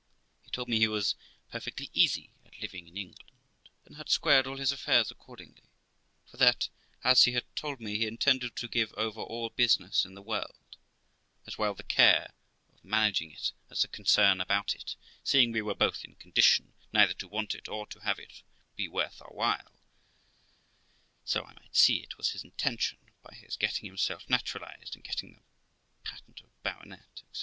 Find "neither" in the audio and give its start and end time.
16.91-17.13